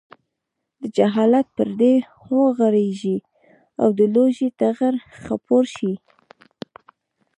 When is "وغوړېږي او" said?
2.39-3.89